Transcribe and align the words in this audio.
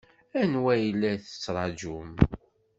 Anwa 0.41 0.69
ay 0.75 0.85
la 0.93 1.11
tettṛajum? 1.23 2.09